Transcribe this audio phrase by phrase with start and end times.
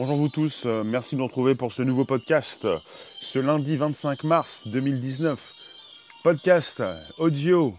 [0.00, 2.66] Bonjour vous tous, euh, merci de nous retrouver pour ce nouveau podcast,
[3.20, 5.52] ce lundi 25 mars 2019.
[6.24, 6.82] Podcast
[7.18, 7.74] audio,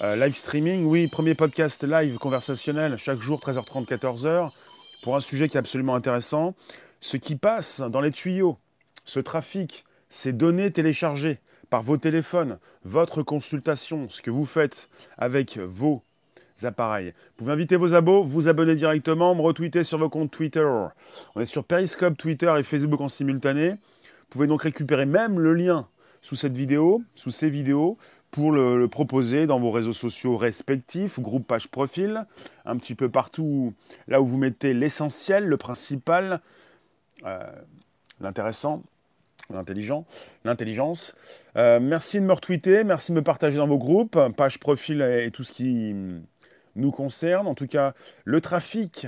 [0.00, 4.50] euh, live streaming, oui, premier podcast live conversationnel, chaque jour 13h30, 14h,
[5.02, 6.54] pour un sujet qui est absolument intéressant.
[7.00, 8.58] Ce qui passe dans les tuyaux,
[9.06, 11.38] ce trafic, ces données téléchargées
[11.70, 16.02] par vos téléphones, votre consultation, ce que vous faites avec vos
[16.62, 17.08] appareils.
[17.08, 20.66] Vous pouvez inviter vos abos, vous abonner directement, me retweeter sur vos comptes Twitter.
[21.34, 23.70] On est sur Periscope, Twitter et Facebook en simultané.
[23.70, 25.88] Vous pouvez donc récupérer même le lien
[26.22, 27.98] sous cette vidéo, sous ces vidéos,
[28.30, 32.26] pour le, proposer dans vos réseaux sociaux respectifs, groupe, page, profil,
[32.64, 33.74] un petit peu partout
[34.08, 36.40] là où vous mettez l'essentiel, le principal,
[37.24, 37.38] euh,
[38.20, 38.82] l'intéressant,
[39.50, 40.04] l'intelligent,
[40.44, 41.14] l'intelligence.
[41.56, 45.30] Euh, merci de me retweeter, merci de me partager dans vos groupes, page, profil et
[45.30, 45.94] tout ce qui
[46.76, 47.46] nous concerne.
[47.46, 47.94] En tout cas,
[48.24, 49.06] le trafic,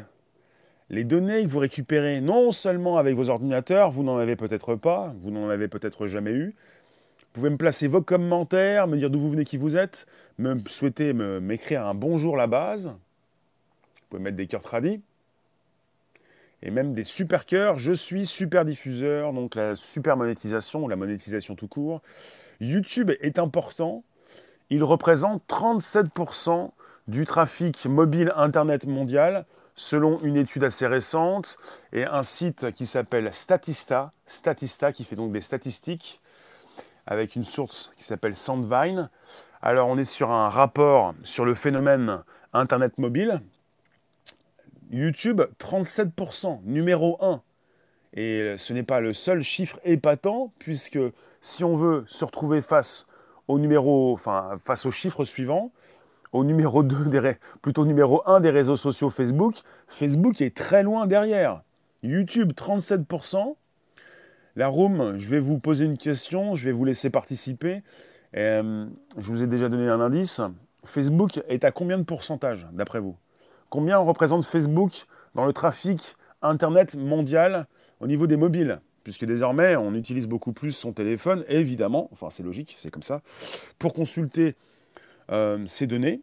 [0.90, 5.14] les données que vous récupérez non seulement avec vos ordinateurs, vous n'en avez peut-être pas,
[5.20, 6.54] vous n'en avez peut-être jamais eu.
[7.18, 10.06] Vous pouvez me placer vos commentaires, me dire d'où vous venez, qui vous êtes,
[10.38, 12.86] me souhaiter m'écrire un bonjour la base.
[12.86, 15.00] Vous pouvez mettre des cœurs tradis
[16.62, 17.78] et même des super cœurs.
[17.78, 22.00] Je suis super diffuseur, donc la super monétisation la monétisation tout court.
[22.60, 24.02] YouTube est important.
[24.70, 26.70] Il représente 37%
[27.08, 31.56] du trafic mobile Internet mondial, selon une étude assez récente
[31.92, 36.20] et un site qui s'appelle Statista, Statista qui fait donc des statistiques
[37.06, 39.10] avec une source qui s'appelle Sandvine.
[39.62, 43.40] Alors on est sur un rapport sur le phénomène Internet mobile.
[44.90, 47.42] YouTube, 37%, numéro 1.
[48.14, 50.98] Et ce n'est pas le seul chiffre épatant, puisque
[51.40, 53.06] si on veut se retrouver face
[53.46, 55.70] au numéro, enfin face au chiffre suivant,
[56.36, 59.56] au numéro 2 des, plutôt numéro 1 des réseaux sociaux Facebook,
[59.88, 61.62] Facebook est très loin derrière.
[62.02, 63.56] YouTube 37%.
[64.54, 67.82] La room, je vais vous poser une question, je vais vous laisser participer.
[68.36, 68.86] Euh,
[69.16, 70.40] je vous ai déjà donné un indice.
[70.84, 73.16] Facebook est à combien de pourcentage d'après vous?
[73.70, 77.66] Combien représente Facebook dans le trafic Internet mondial
[78.00, 78.80] au niveau des mobiles?
[79.04, 83.22] Puisque désormais, on utilise beaucoup plus son téléphone, évidemment, enfin c'est logique, c'est comme ça,
[83.78, 84.56] pour consulter
[85.30, 86.22] euh, ces données.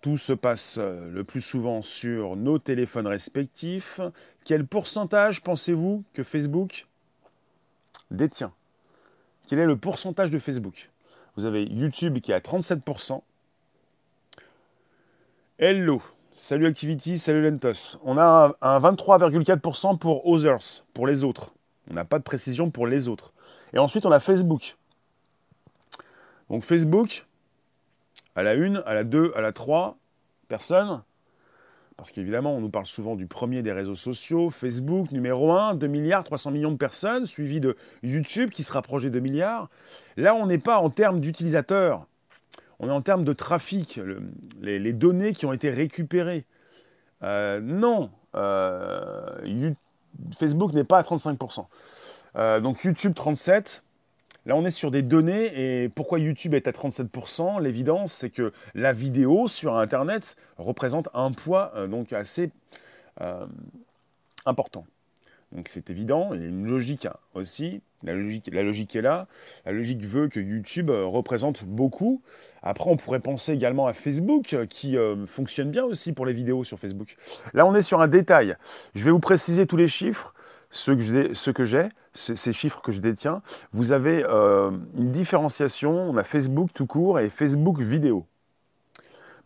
[0.00, 4.00] Tout se passe euh, le plus souvent sur nos téléphones respectifs.
[4.44, 6.86] Quel pourcentage pensez-vous que Facebook
[8.10, 8.52] détient?
[9.48, 10.90] Quel est le pourcentage de Facebook?
[11.36, 13.22] Vous avez YouTube qui est à 37%.
[15.58, 17.98] Hello, salut Activity, salut Lentos.
[18.04, 21.52] On a un 23,4% pour Others, pour les autres.
[21.90, 23.32] On n'a pas de précision pour les autres.
[23.72, 24.76] Et ensuite, on a Facebook.
[26.50, 27.26] Donc Facebook,
[28.38, 29.98] à la 1, à la 2, à la 3,
[30.46, 31.02] personne.
[31.96, 35.88] Parce qu'évidemment, on nous parle souvent du premier des réseaux sociaux, Facebook, numéro 1, 2
[35.88, 39.68] milliards, 300 millions de personnes, suivi de YouTube qui se rapproche des 2 milliards.
[40.16, 42.06] Là, on n'est pas en termes d'utilisateurs,
[42.78, 44.00] on est en termes de trafic,
[44.60, 46.46] les, données qui ont été récupérées.
[47.24, 49.72] Euh, non, euh,
[50.38, 51.66] Facebook n'est pas à 35%.
[52.36, 53.82] Euh, donc YouTube 37,
[54.48, 58.54] Là, on est sur des données et pourquoi YouTube est à 37% L'évidence, c'est que
[58.74, 62.50] la vidéo sur Internet représente un poids euh, donc assez
[63.20, 63.44] euh,
[64.46, 64.86] important.
[65.52, 67.82] Donc c'est évident, il y a une logique hein, aussi.
[68.04, 68.48] La logique,
[68.96, 69.26] est là.
[69.66, 72.22] La logique veut que YouTube euh, représente beaucoup.
[72.62, 76.78] Après, on pourrait penser également à Facebook, qui fonctionne bien aussi pour les vidéos sur
[76.78, 77.16] Facebook.
[77.52, 78.56] Là, on est sur un détail.
[78.94, 80.32] Je vais vous préciser tous les chiffres
[80.70, 83.42] ce que j'ai, ces chiffres que je détiens,
[83.72, 88.26] vous avez euh, une différenciation, on a Facebook tout court et Facebook vidéo.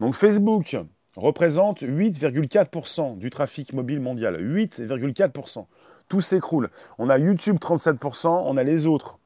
[0.01, 0.77] Donc Facebook
[1.17, 5.67] représente 8,4% du trafic mobile mondial, 8,4%.
[6.09, 6.71] Tout s'écroule.
[6.99, 9.19] On a YouTube 37%, on a les autres,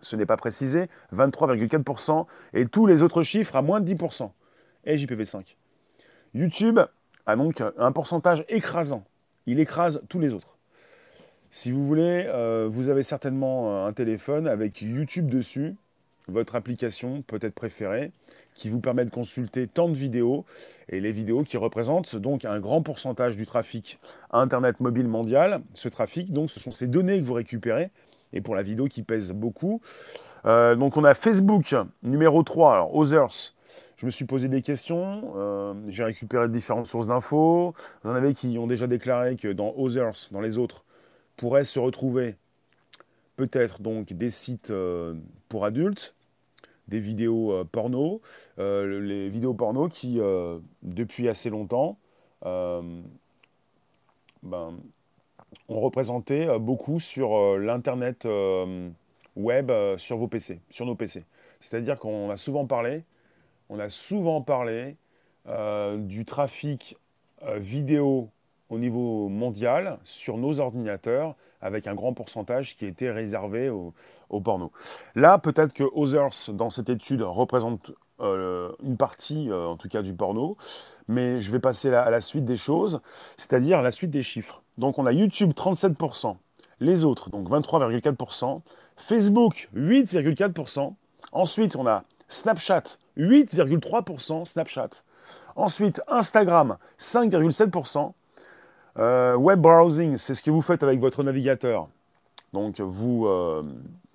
[0.00, 4.30] ce n'est pas précisé, 23,4%, et tous les autres chiffres à moins de 10%,
[4.84, 5.56] et JPV5.
[6.34, 6.80] YouTube
[7.26, 9.04] a donc un pourcentage écrasant,
[9.46, 10.51] il écrase tous les autres.
[11.54, 15.76] Si vous voulez, euh, vous avez certainement euh, un téléphone avec YouTube dessus,
[16.26, 18.10] votre application peut-être préférée,
[18.54, 20.46] qui vous permet de consulter tant de vidéos,
[20.88, 23.98] et les vidéos qui représentent donc un grand pourcentage du trafic
[24.30, 25.60] Internet mobile mondial.
[25.74, 27.90] Ce trafic, donc, ce sont ces données que vous récupérez,
[28.32, 29.82] et pour la vidéo qui pèse beaucoup.
[30.46, 33.52] Euh, donc on a Facebook, numéro 3, alors Others.
[33.98, 35.34] Je me suis posé des questions,
[35.88, 37.74] j'ai récupéré différentes sources d'infos.
[38.02, 40.84] Vous en avez qui ont déjà déclaré que dans Others, dans les autres,
[41.42, 42.36] pourrait se retrouver
[43.34, 45.14] peut-être donc des sites euh,
[45.48, 46.14] pour adultes,
[46.86, 48.20] des vidéos euh, porno,
[48.60, 50.20] euh, les vidéos porno qui,
[50.84, 51.98] depuis assez longtemps,
[52.44, 53.02] ben,
[55.68, 58.24] ont représenté beaucoup sur l'internet
[59.34, 61.24] web sur vos PC, sur nos PC.
[61.58, 63.02] C'est-à-dire qu'on a souvent parlé,
[63.68, 64.94] on a souvent parlé
[65.98, 66.96] du trafic
[67.56, 68.30] vidéo
[68.72, 73.92] au niveau mondial sur nos ordinateurs avec un grand pourcentage qui était réservé au,
[74.40, 74.72] porno.
[75.14, 80.00] Là, peut-être que Others, dans cette étude, représente euh, une partie, euh, en tout cas,
[80.00, 80.56] du porno.
[81.06, 83.02] Mais je vais passer à la suite des choses,
[83.36, 84.62] c'est-à-dire la suite des chiffres.
[84.78, 86.36] Donc, on a YouTube 37%,
[86.80, 88.62] les autres, donc 23,4%,
[88.96, 90.94] Facebook 8,4%.
[91.32, 92.84] Ensuite, on a Snapchat
[93.18, 95.04] 8,3%, Snapchat.
[95.56, 98.14] Ensuite, Instagram 5,7%.
[98.98, 101.88] Euh, web browsing, c'est ce que vous faites avec votre navigateur.
[102.52, 103.26] Donc, vous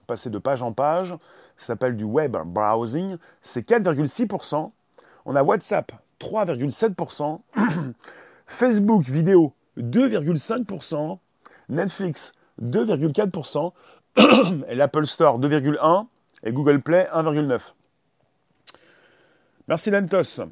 [0.06, 1.16] passez de page en page
[1.58, 4.72] ça s'appelle du web browsing, c'est 4,6%.
[5.26, 5.92] On a WhatsApp,
[6.22, 7.42] 3,7%.
[8.48, 11.18] Facebook vidéo, 2,5%.
[11.70, 12.32] Netflix,
[12.62, 13.74] 2,4%.
[14.70, 16.08] et l'Apple Store, 2,1%.
[16.44, 17.60] Et Google Play, 1,9%.
[19.68, 20.44] Merci Lentos.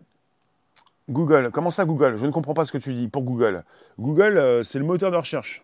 [1.10, 2.16] Google, comment ça Google?
[2.18, 3.63] Je ne comprends pas ce que tu dis pour Google.
[4.00, 5.63] Google, euh, c'est le moteur de recherche.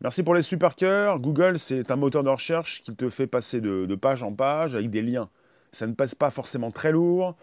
[0.00, 1.18] Merci pour les super cœurs.
[1.18, 4.88] Google, c'est un moteur de recherche qui te fait passer de, page en page avec
[4.88, 5.28] des liens.
[5.72, 7.34] Ça ne passe pas forcément très lourd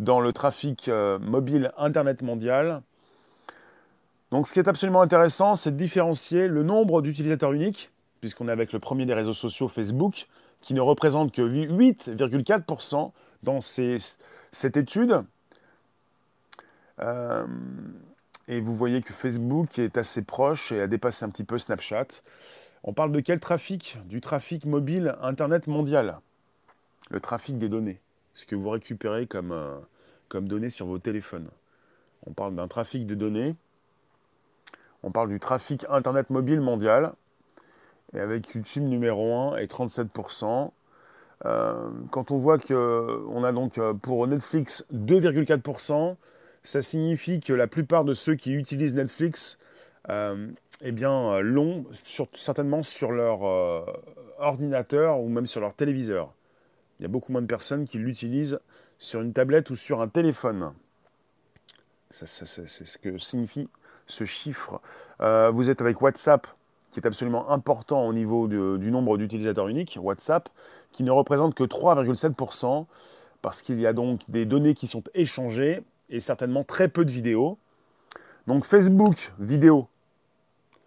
[0.00, 2.82] dans le trafic euh, mobile Internet mondial.
[4.32, 8.52] Donc ce qui est absolument intéressant, c'est de différencier le nombre d'utilisateurs uniques, puisqu'on est
[8.52, 10.26] avec le premier des réseaux sociaux Facebook,
[10.60, 13.12] qui ne représente que 8,4%
[13.44, 15.22] dans cette étude.
[17.00, 17.46] Euh,
[18.46, 22.06] et vous voyez que Facebook est assez proche et a dépassé un petit peu Snapchat.
[22.82, 23.98] On parle de quel trafic?
[24.06, 26.18] Du trafic mobile Internet mondial.
[27.10, 28.00] Le trafic des données.
[28.34, 29.76] Ce que vous récupérez comme, euh,
[30.28, 31.48] comme données sur vos téléphones.
[32.26, 33.56] On parle d'un trafic de données.
[35.02, 37.12] On parle du trafic Internet mobile mondial.
[38.14, 40.72] Et avec YouTube numéro 1 et 37%.
[41.46, 46.16] Euh, quand on voit qu'on a donc pour Netflix 2,4%,
[46.64, 49.58] ça signifie que la plupart de ceux qui utilisent Netflix
[50.08, 50.48] euh,
[50.82, 51.84] eh bien, l'ont
[52.32, 53.84] certainement sur leur euh,
[54.38, 56.32] ordinateur ou même sur leur téléviseur.
[56.98, 58.58] Il y a beaucoup moins de personnes qui l'utilisent
[58.98, 60.72] sur une tablette ou sur un téléphone.
[62.10, 63.68] c'est ce que signifie
[64.06, 64.80] ce chiffre.
[65.20, 66.46] Euh, vous êtes avec WhatsApp,
[66.90, 70.48] qui est absolument important au niveau du nombre d'utilisateurs uniques, WhatsApp,
[70.92, 72.86] qui ne représente que 3,7%,
[73.42, 77.10] parce qu'il y a donc des données qui sont échangées et certainement très peu de
[77.10, 77.58] vidéos.
[78.46, 79.88] Donc Facebook, vidéo,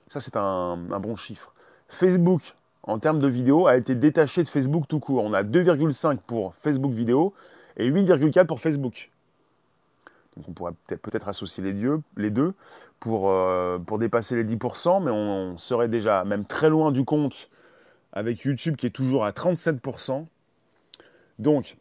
[0.10, 1.54] ça c'est un, bon chiffre.
[1.88, 5.24] Facebook, en termes de vidéos, a été détaché de Facebook tout court.
[5.24, 7.34] On a 2,5 pour Facebook vidéo
[7.78, 9.12] et 8,4 pour Facebook.
[10.36, 12.54] Donc on pourrait peut-être associer les deux, les deux
[13.00, 17.50] pour, euh, pour dépasser les 10%, mais on serait déjà même très loin du compte
[18.14, 20.25] avec YouTube qui est toujours à 37%.
[21.40, 21.78] Donc,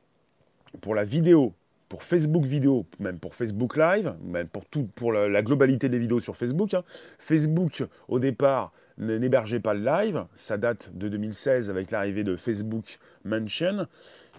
[0.81, 1.55] pour la vidéo,
[1.89, 6.21] pour Facebook vidéo, même pour Facebook Live, même pour, tout, pour la, globalité des vidéos
[6.21, 6.75] sur Facebook.
[6.75, 6.83] Hein.
[7.19, 10.25] Facebook, au départ, n'hébergeait pas le live.
[10.35, 13.87] Ça date de 2016 avec l'arrivée de Facebook Mention,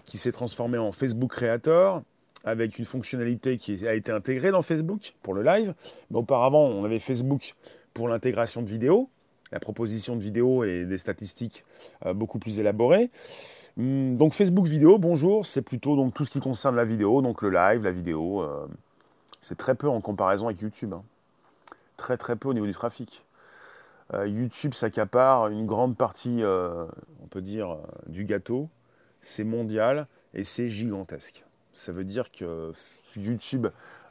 [0.04, 2.02] qui s'est transformé en Facebook Creator,
[2.44, 5.74] avec une fonctionnalité qui a été intégrée dans Facebook pour le live.
[6.10, 7.54] Mais auparavant, on avait Facebook
[7.94, 9.10] pour l'intégration de vidéos,
[9.52, 11.64] la proposition de vidéos et des statistiques
[12.06, 13.10] euh, beaucoup plus élaborées.
[13.78, 17.42] Hmm, donc Facebook vidéo, bonjour, c'est plutôt donc tout ce qui concerne la vidéo, donc
[17.42, 18.42] le live, la vidéo.
[18.42, 18.66] Euh,
[19.40, 20.92] c'est très peu en comparaison avec YouTube.
[20.94, 21.04] Hein.
[21.96, 23.24] Très très peu au niveau du trafic.
[24.14, 26.86] Euh, YouTube s'accapare une grande partie, euh,
[27.22, 27.76] on peut dire,
[28.08, 28.68] du gâteau.
[29.20, 31.44] C'est mondial et c'est gigantesque.
[31.72, 32.72] Ça veut dire que
[33.16, 33.68] YouTube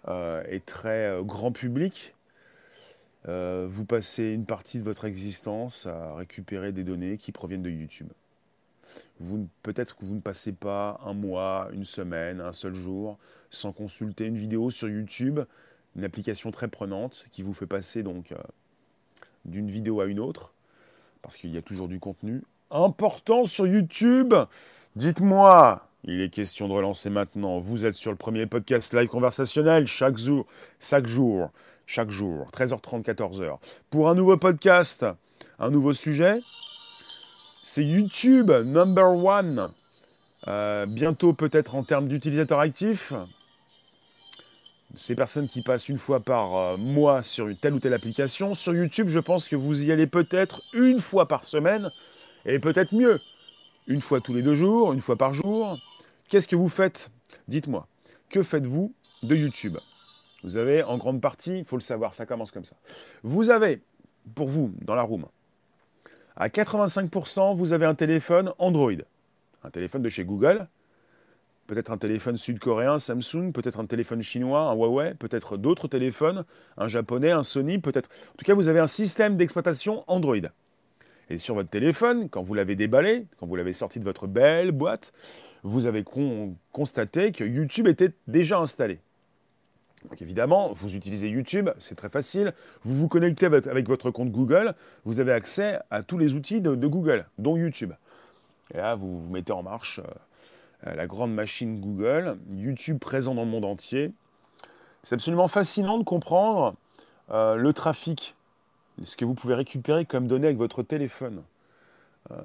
[0.07, 2.15] est très grand public.
[3.25, 8.07] vous passez une partie de votre existence à récupérer des données qui proviennent de YouTube
[9.63, 13.17] peut-être que vous ne passez pas un mois, une semaine, un seul jour
[13.49, 15.39] sans consulter une vidéo sur YouTube,
[15.95, 18.37] une application très prenante qui vous fait passer donc euh,
[19.45, 20.53] d'une vidéo à une autre,
[21.21, 24.33] parce qu'il y a toujours du contenu important sur YouTube.
[24.95, 27.59] Dites-moi, il est question de relancer maintenant.
[27.59, 30.45] Vous êtes sur le premier podcast live conversationnel chaque jour,
[30.79, 31.51] chaque jour,
[31.85, 33.57] chaque jour, 13h30, 14h,
[33.89, 35.05] pour un nouveau podcast,
[35.59, 36.39] un nouveau sujet.
[37.69, 39.67] C'est YouTube, number one.
[40.47, 43.11] Euh, bientôt peut-être en termes d'utilisateurs actifs.
[44.95, 48.53] Ces personnes qui passent une fois par euh, mois sur une telle ou telle application.
[48.53, 51.91] Sur YouTube, je pense que vous y allez peut-être une fois par semaine,
[52.45, 53.19] et peut-être mieux,
[53.87, 55.77] une fois tous les deux jours, une fois par jour.
[56.29, 57.11] Qu'est-ce que vous faites?
[57.49, 57.85] Dites-moi,
[58.29, 58.93] que faites-vous
[59.23, 59.77] de YouTube?
[60.41, 62.77] Vous avez en grande partie, il faut le savoir, ça commence comme ça.
[63.23, 63.81] Vous avez
[64.35, 65.25] pour vous dans la room.
[66.39, 68.91] À 85%, vous avez un téléphone Android,
[69.63, 70.67] un téléphone de chez Google,
[71.65, 76.45] peut-être un téléphone sud-coréen, Samsung, peut-être un téléphone chinois, un Huawei, peut-être d'autres téléphones,
[76.77, 78.11] un japonais, un Sony, peut-être.
[78.33, 80.35] En tout cas, vous avez un système d'exploitation Android.
[81.31, 84.71] Et sur votre téléphone, quand vous l'avez déballé, quand vous l'avez sorti de votre belle
[84.71, 85.13] boîte,
[85.63, 86.05] vous avez
[86.71, 88.99] constaté que YouTube était déjà installé.
[90.09, 92.53] Donc évidemment, vous utilisez YouTube, c'est très facile.
[92.83, 94.73] Vous vous connectez avec votre compte Google,
[95.05, 97.93] vous avez accès à tous les outils de, Google, dont YouTube.
[98.73, 99.99] Et là, vous, mettez en marche
[100.85, 104.11] euh, la grande machine Google, YouTube présent dans le monde entier.
[105.03, 106.75] C'est absolument fascinant de comprendre
[107.31, 108.35] euh, le trafic,
[109.03, 111.43] ce que vous pouvez récupérer comme données avec votre téléphone.
[112.31, 112.35] Euh,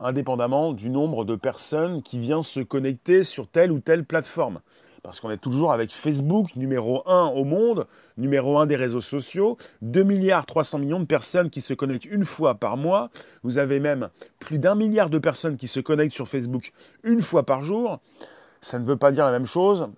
[0.00, 4.60] indépendamment du nombre de personnes qui viennent se connecter sur telle ou telle plateforme.
[5.06, 7.86] Parce qu'on est toujours avec Facebook, numéro 1 au monde,
[8.16, 12.24] numéro 1 des réseaux sociaux, 2 milliards 300 millions de personnes qui se connectent une
[12.24, 13.10] fois par mois.
[13.44, 14.08] Vous avez même
[14.40, 16.72] plus d'un milliard de personnes qui se connectent sur Facebook
[17.04, 18.00] une fois par jour.
[18.60, 19.88] Ça ne veut pas dire la même chose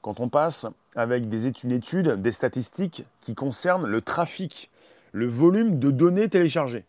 [0.00, 4.70] quand on passe avec des études, des statistiques qui concernent le trafic,
[5.10, 6.84] le volume de données téléchargées.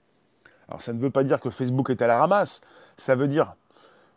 [0.68, 2.62] Alors ça ne veut pas dire que Facebook est à la ramasse,
[2.98, 3.56] ça veut dire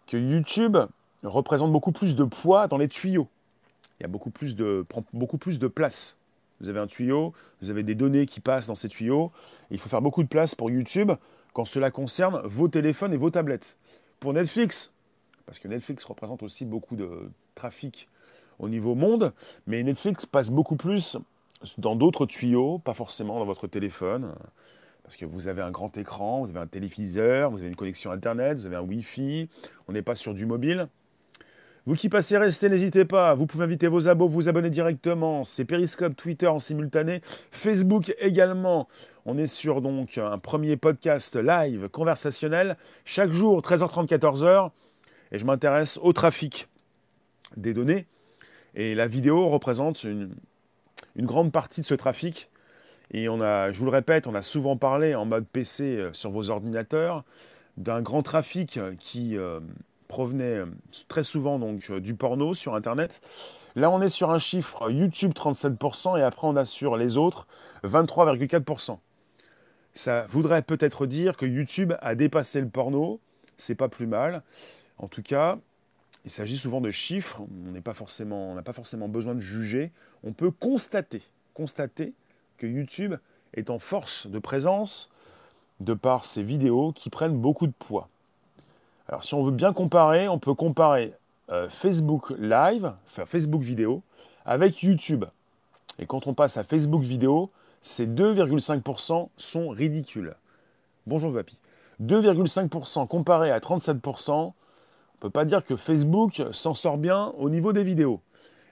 [0.07, 0.77] que YouTube
[1.23, 3.29] représente beaucoup plus de poids dans les tuyaux
[3.99, 6.19] il y a beaucoup plus de, beaucoup plus de place.
[6.61, 9.31] Vous avez un tuyau, vous avez des données qui passent dans ces tuyaux.
[9.71, 11.13] il faut faire beaucoup de place pour YouTube
[11.53, 13.77] quand cela concerne vos téléphones et vos tablettes.
[14.21, 14.93] Pour Netflix,
[15.45, 18.09] parce que Netflix représente aussi beaucoup de trafic
[18.59, 19.33] au niveau monde,
[19.67, 21.19] mais Netflix passe beaucoup plus
[21.79, 24.35] dans d'autres tuyaux, pas forcément dans votre téléphone,
[25.03, 28.11] parce que vous avez un grand écran, vous avez un téléviseur, vous avez une connexion
[28.11, 29.49] Internet, vous avez un Wi-Fi,
[29.89, 30.89] on n'est pas sur du mobile.
[31.87, 33.35] Vous qui passez, restez, n'hésitez pas.
[33.35, 35.45] Vous pouvez inviter vos abos, vous abonner directement.
[35.45, 37.21] C'est Periscope, Twitter en simultané,
[37.53, 38.89] Facebook également.
[39.25, 44.71] On est sur donc un premier podcast live conversationnel chaque jour 13h30 14h
[45.31, 46.67] et je m'intéresse au trafic
[47.57, 48.09] des données
[48.75, 50.35] et la vidéo représente une,
[51.17, 52.51] grande partie de ce trafic.
[53.13, 56.13] Et on a, je vous le répète, on a souvent parlé en mode PC euh,
[56.13, 57.23] sur vos ordinateurs
[57.77, 59.61] d'un grand trafic qui euh,
[60.07, 60.67] provenait euh,
[61.09, 63.21] très souvent donc euh, du porno sur Internet.
[63.75, 67.47] Là, on est sur un chiffre YouTube 37% et après on a sur les autres
[67.85, 68.99] 23,4%.
[69.93, 73.21] Ça voudrait peut-être dire que YouTube a dépassé le porno.
[73.59, 74.43] C'est pas plus mal.
[74.99, 75.59] En tout cas,
[76.25, 77.43] il s'agit souvent de chiffres.
[77.67, 79.93] On n'est pas n'a pas forcément besoin de juger.
[80.25, 81.23] On peut constater,
[81.55, 82.15] constater
[82.59, 83.15] que YouTube
[83.55, 85.11] est en force de présence
[85.81, 88.09] de par ses vidéos qui prennent beaucoup de poids.
[89.09, 91.15] Alors si on veut bien comparer, on peut comparer
[91.51, 94.03] euh, Facebook Live, enfin Facebook vidéo,
[94.45, 95.25] avec YouTube.
[95.99, 97.51] Et quand on passe à Facebook vidéo,
[97.83, 100.35] ces 2,5% sont ridicules.
[101.07, 101.57] Bonjour Vapi.
[102.03, 104.53] 2,5% comparé à 37%, on ne
[105.21, 108.21] peut pas dire que Facebook s'en sort bien au niveau des vidéos.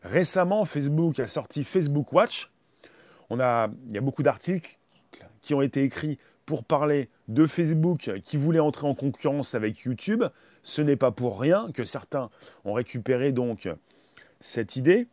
[0.02, 2.50] Récemment, Facebook a sorti Facebook Watch.
[3.30, 4.78] On a, il y a beaucoup d'articles
[5.40, 10.24] qui ont été écrits pour parler de Facebook qui voulait entrer en concurrence avec YouTube.
[10.62, 12.30] Ce n'est pas pour rien que certains
[12.64, 13.68] ont récupéré donc
[14.40, 15.08] cette idée.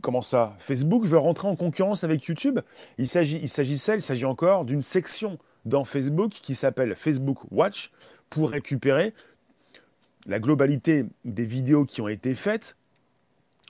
[0.00, 0.54] Comment ça?
[0.58, 2.60] Facebook veut rentrer en concurrence avec YouTube?
[2.98, 7.90] Il s'agissait, il s'agit encore d'une section dans Facebook qui s'appelle Facebook Watch
[8.30, 9.14] pour récupérer
[10.26, 12.76] la globalité des vidéos qui ont été faites,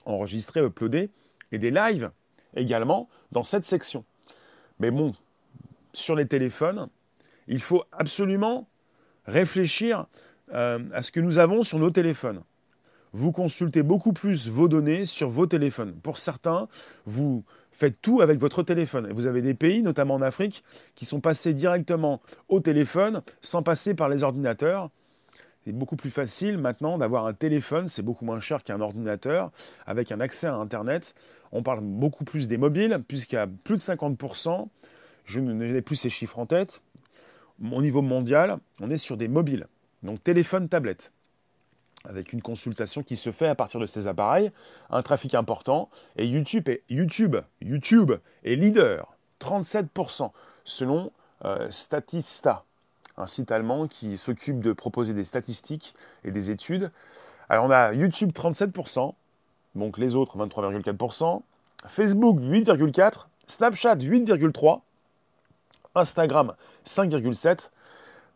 [0.04, 1.11] enregistrées, uploadées,
[1.52, 2.11] et des lives
[2.54, 4.04] également dans cette section.
[4.78, 5.14] Mais bon,
[5.94, 6.88] sur les téléphones,
[7.48, 8.68] il faut absolument
[9.26, 10.06] réfléchir
[10.52, 12.42] euh, à ce que nous avons sur nos téléphones.
[13.12, 15.94] Vous consultez beaucoup plus vos données sur vos téléphones.
[15.94, 16.68] Pour certains,
[17.06, 19.12] vous faites tout avec votre téléphone.
[19.12, 23.94] vous avez des pays, notamment en Afrique, qui sont passés directement au téléphone sans passer
[23.94, 24.90] par les ordinateurs.
[25.64, 29.50] C'est beaucoup plus facile maintenant d'avoir un téléphone, c'est beaucoup moins cher qu'un ordinateur,
[29.86, 31.14] avec un accès à Internet.
[31.52, 34.68] On parle beaucoup plus des mobiles, puisqu'à plus de 50%,
[35.25, 36.83] je n'ai plus ces chiffres en tête.
[37.62, 39.69] Au niveau mondial, on est sur des mobiles,
[40.02, 41.12] donc téléphone, tablette,
[42.04, 44.50] avec une consultation qui se fait à partir de ces appareils,
[44.90, 48.12] un trafic important, et YouTube est, YouTube, YouTube
[48.45, 50.31] est leader, 37%,
[50.64, 51.12] selon
[51.45, 52.64] euh, Statista,
[53.16, 56.90] un site allemand qui s'occupe de proposer des statistiques et des études.
[57.49, 59.14] Alors on a YouTube 37%,
[59.75, 61.43] donc les autres 23,4%,
[61.87, 64.81] Facebook 8,4%, Snapchat 8,3%,
[65.94, 66.54] Instagram
[66.86, 67.70] 5,7.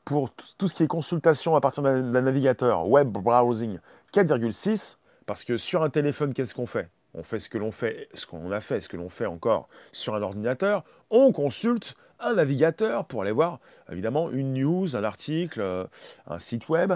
[0.05, 3.79] Pour tout ce qui est consultation à partir d'un navigateur, web browsing
[4.15, 4.97] 4,6.
[5.27, 6.89] Parce que sur un téléphone, qu'est-ce qu'on fait?
[7.15, 9.69] On fait ce que l'on fait, ce qu'on a fait, ce que l'on fait encore
[9.93, 10.85] sur un ordinateur.
[11.11, 13.61] On consulte un navigateur pour aller voir
[13.91, 15.85] évidemment une news, un article, euh,
[16.27, 16.95] un site web.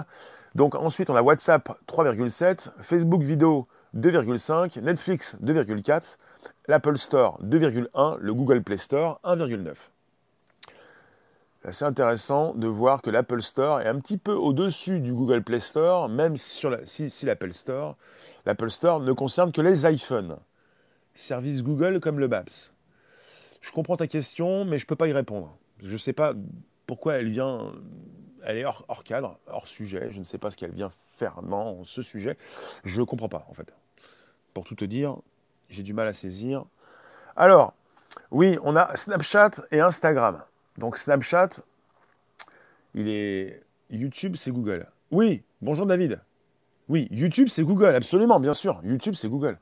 [0.55, 6.17] Donc ensuite on a WhatsApp 3,7, Facebook vidéo 2,5, Netflix 2,4,
[6.67, 9.73] l'Apple Store 2,1, le Google Play Store 1,9.
[11.71, 15.61] C'est intéressant de voir que l'Apple Store est un petit peu au-dessus du Google Play
[15.61, 17.95] Store, même si, l'Apple Store,
[18.45, 20.37] l'Apple Store ne concerne que les iPhones.
[21.13, 22.73] Service Google comme le Maps.
[23.61, 25.55] Je comprends ta question, mais je ne peux pas y répondre.
[25.81, 26.33] Je ne sais pas
[26.85, 27.71] pourquoi elle vient.
[28.43, 30.09] Elle est hors, cadre, hors sujet.
[30.09, 32.37] Je ne sais pas ce qu'elle vient faire dans ce sujet.
[32.83, 33.73] Je ne comprends pas, en fait.
[34.53, 35.15] Pour tout te dire,
[35.69, 36.65] j'ai du mal à saisir.
[37.37, 37.73] Alors,
[38.31, 40.43] oui, on a Snapchat et Instagram.
[40.77, 41.49] Donc Snapchat,
[42.95, 44.87] il est YouTube, c'est Google.
[45.11, 46.19] Oui, bonjour David.
[46.89, 48.81] Oui, YouTube, c'est Google, absolument, bien sûr.
[48.83, 49.57] YouTube, c'est Google.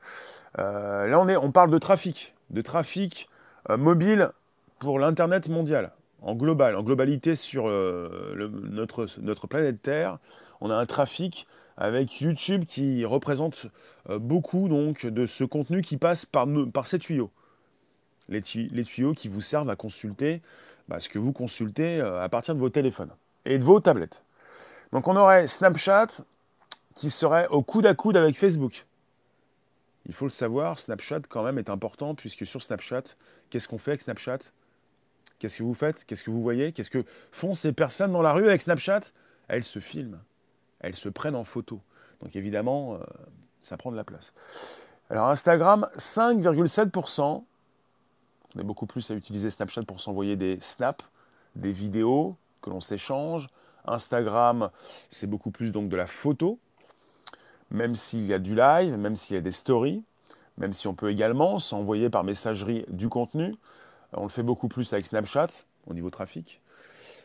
[0.58, 3.28] Euh, là, on, est, on parle de trafic, de trafic
[3.70, 4.30] euh, mobile
[4.78, 5.92] pour l'Internet mondial,
[6.22, 10.18] en global, en globalité sur euh, notre, planète Terre.
[10.60, 13.66] On a un trafic avec YouTube qui représente
[14.08, 16.46] beaucoup donc de ce contenu qui passe par
[16.86, 17.30] ces tuyaux.
[18.28, 20.42] Les, tuyaux qui vous servent à consulter
[20.88, 23.10] bah, ce que vous consultez à partir de vos téléphones
[23.44, 24.22] et de vos tablettes.
[24.92, 26.08] Donc on aurait Snapchat
[26.94, 28.86] qui serait au coude à coude avec Facebook.
[30.06, 33.02] Il faut le savoir, Snapchat quand même est important puisque sur Snapchat,
[33.50, 34.38] qu'est-ce qu'on fait avec Snapchat?
[35.38, 36.04] Qu'est-ce que vous faites?
[36.04, 36.72] Qu'est-ce que vous voyez?
[36.72, 39.00] Qu'est-ce que font ces personnes dans la rue avec Snapchat?
[39.48, 40.20] Elles se filment,
[40.80, 41.80] elles se prennent en photo.
[42.20, 42.98] Donc évidemment, euh,
[43.60, 44.32] ça prend de la place.
[45.10, 47.44] Alors Instagram, 5,7%.
[48.54, 51.04] On est beaucoup plus à utiliser Snapchat pour s'envoyer des snaps,
[51.56, 53.48] des vidéos que l'on s'échange.
[53.86, 54.70] Instagram,
[55.10, 56.58] c'est beaucoup plus donc de la photo,
[57.70, 60.02] même s'il y a du live, même s'il y a des stories,
[60.58, 63.54] même si on peut également s'envoyer par messagerie du contenu.
[64.12, 65.48] On le fait beaucoup plus avec Snapchat
[65.86, 66.60] au niveau trafic.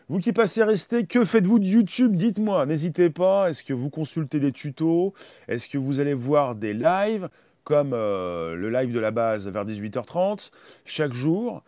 [0.10, 2.15] Vous qui passez rester, que faites-vous de YouTube?
[2.15, 3.49] Dites-moi, n'hésitez pas.
[3.49, 5.13] Est-ce que vous consultez des tutos?
[5.49, 7.30] Est-ce que vous allez voir des lives?
[7.67, 10.51] Comme euh, le live de la base vers 18h30
[10.86, 11.63] chaque jour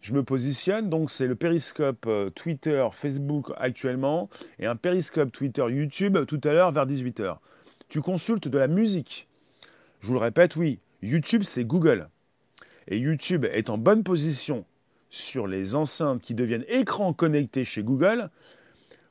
[0.00, 5.62] je me positionne, donc c'est le périscope euh, Twitter, Facebook actuellement, et un périscope Twitter,
[5.68, 7.36] YouTube tout à l'heure vers 18h
[7.90, 9.26] tu consultes de la musique.
[10.00, 12.08] Je vous le répète, oui, YouTube, c'est Google.
[12.86, 14.64] Et YouTube est en bonne position
[15.10, 18.30] sur les enceintes qui deviennent écrans connectés chez Google,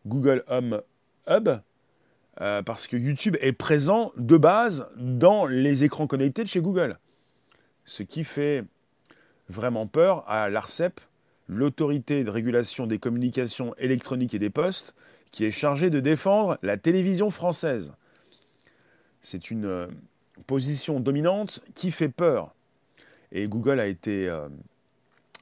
[0.07, 0.81] Google Home
[1.27, 1.49] Hub,
[2.41, 6.97] euh, parce que YouTube est présent de base dans les écrans connectés de chez Google.
[7.85, 8.63] Ce qui fait
[9.49, 11.01] vraiment peur à l'ARCEP,
[11.47, 14.93] l'autorité de régulation des communications électroniques et des postes,
[15.31, 17.93] qui est chargée de défendre la télévision française.
[19.21, 19.87] C'est une euh,
[20.47, 22.53] position dominante qui fait peur.
[23.31, 24.47] Et Google a, été, euh,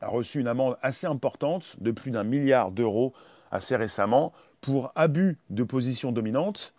[0.02, 3.14] a reçu une amende assez importante de plus d'un milliard d'euros
[3.52, 6.74] assez récemment pour abus de position dominante.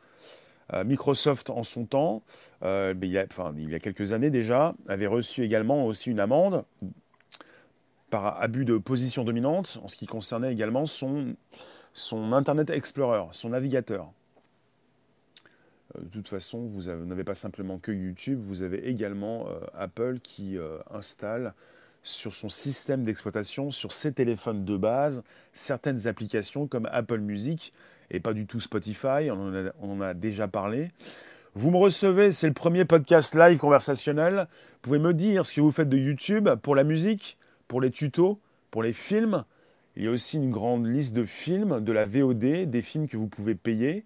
[0.73, 2.23] Euh, Microsoft, en son temps,
[2.63, 6.21] il, y a, enfin, il y a quelques années déjà, avait reçu également aussi une
[6.21, 6.65] amende
[8.11, 11.37] par abus de position dominante en ce qui concernait également son,
[12.33, 14.11] Internet Explorer, son navigateur.
[15.97, 20.21] Euh, de toute façon, vous n'avez pas simplement que YouTube, vous avez également euh, Apple
[20.21, 21.55] qui euh, installe
[22.03, 27.75] sur son système d'exploitation, sur ses téléphones de base, certaines applications comme Apple Music
[28.11, 30.91] et pas du tout Spotify, on en a, déjà parlé.
[31.55, 34.47] Vous me recevez, c'est le premier podcast live conversationnel.
[34.51, 37.91] Vous pouvez me dire ce que vous faites de YouTube pour la musique, pour les
[37.91, 38.39] tutos,
[38.71, 39.45] pour les films.
[39.97, 43.17] Il y a aussi une grande liste de films, de la VOD, des films que
[43.17, 44.05] vous pouvez payer.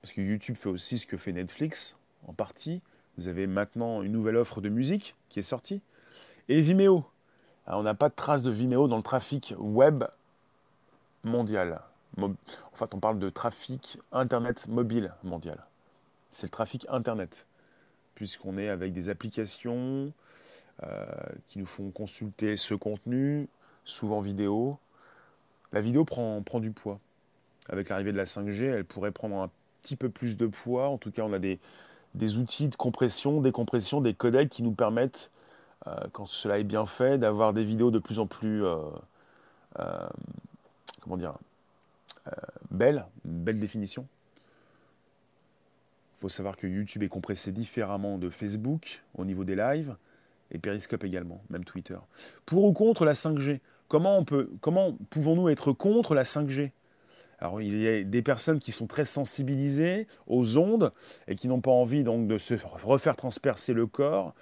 [0.00, 2.80] Parce que YouTube fait aussi ce que fait Netflix, en partie.
[3.18, 5.82] Vous avez maintenant une nouvelle offre de musique qui est sortie.
[6.48, 7.04] Et Vimeo.
[7.66, 10.04] on n'a pas de trace de Vimeo dans le trafic web
[11.22, 11.80] mondial.
[12.20, 12.34] En
[12.74, 15.64] fait, on parle de trafic Internet mobile mondial.
[16.30, 17.46] C'est le trafic Internet.
[18.14, 20.12] Puisqu'on est avec des applications
[20.82, 21.04] euh,
[21.46, 23.48] qui nous font consulter ce contenu,
[23.84, 24.78] souvent vidéo.
[25.72, 27.00] La vidéo prend, du poids.
[27.68, 29.50] Avec l'arrivée de la 5G, elle pourrait prendre un
[29.82, 30.88] petit peu plus de poids.
[30.88, 31.58] En tout cas, on a des,
[32.36, 35.30] outils de compression, décompression, des codecs qui nous permettent,
[35.88, 38.80] euh, quand cela est bien fait, d'avoir des vidéos de plus en plus, euh,
[41.00, 41.34] comment dire,
[42.70, 44.06] belles, belle définition.
[46.16, 49.96] Il faut savoir que YouTube est compressé différemment de Facebook au niveau des lives
[50.50, 51.98] et Periscope également, même Twitter.
[52.46, 56.70] Pour ou contre la 5G Comment, on peut, comment pouvons-nous être contre la 5G
[57.40, 60.92] alors il y a des personnes qui sont très sensibilisées aux ondes
[61.26, 64.34] et qui n'ont pas envie donc de se refaire transpercer le corps.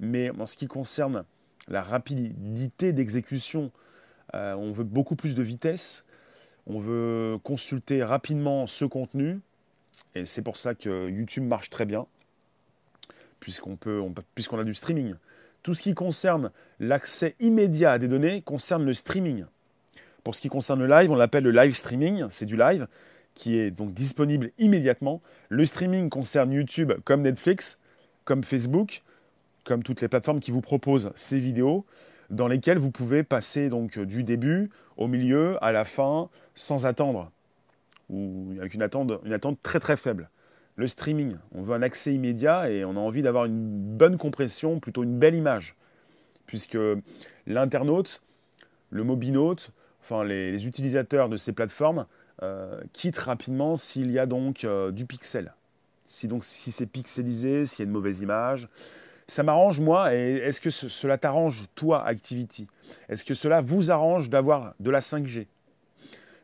[0.00, 1.24] Mais en ce qui concerne
[1.68, 3.70] la rapidité d'exécution
[4.34, 6.04] Euh, on veut beaucoup plus de vitesse.
[6.66, 9.40] On veut consulter rapidement ce contenu.
[10.14, 12.06] Et c'est pour ça que YouTube marche très bien,
[13.38, 13.78] puisqu'on
[14.58, 15.14] a du streaming.
[15.62, 19.44] Tout ce qui concerne l'accès immédiat à des données concerne le streaming.
[20.24, 22.86] Pour ce qui concerne le live, on l'appelle le live streaming, c'est du live
[23.34, 25.22] qui est donc disponible immédiatement.
[25.48, 27.78] Le streaming concerne YouTube comme Netflix,
[28.24, 29.02] comme Facebook,
[29.64, 31.84] comme toutes les plateformes qui vous proposent ces vidéos
[32.30, 37.30] dans lesquelles vous pouvez passer donc du début au milieu à la fin sans attendre
[38.08, 39.12] ou avec une attente,
[39.62, 40.30] très très faible.
[40.76, 44.80] Le streaming, on veut un accès immédiat et on a envie d'avoir une bonne compression,
[44.80, 45.76] plutôt une belle image,
[46.46, 46.78] puisque
[47.46, 48.22] l'internaute,
[48.90, 49.70] le mobinaute,
[50.02, 52.06] enfin les, utilisateurs de ces plateformes
[52.42, 55.54] euh, quittent rapidement s'il y a donc euh, du pixel.
[56.06, 56.28] Si
[56.72, 58.68] c'est pixelisé, s'il y a une mauvaise image,
[59.30, 60.14] ça m'arrange moi.
[60.14, 62.66] Et est-ce que cela t'arrange toi, Activity?
[63.08, 65.46] Est-ce que cela vous arrange d'avoir de la 5G